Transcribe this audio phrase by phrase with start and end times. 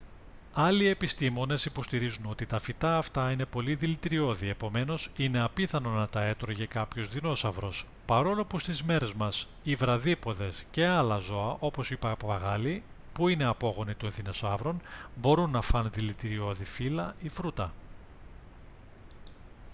[0.53, 6.23] άλλοι επιστήμονες υποστηρίζουν ότι τα φυτά αυτά είναι πολύ δηλητηριώδη επομένως είναι απίθανο να τα
[6.23, 11.95] έτρωγε κάποιος δεινόσαυρος παρόλο που στις μέρες μας οι βραδύποδες και άλλα ζώα όπως οι
[11.95, 12.83] παπαγάλοι
[13.13, 14.81] που είναι απόγονοι τον δεινοσαύρων
[15.15, 17.71] μπορούν να φάνε δηλητηριώδη φύλλα ή φρούτα